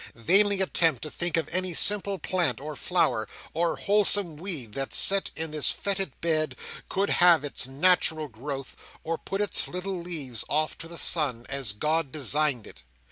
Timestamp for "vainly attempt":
0.15-1.03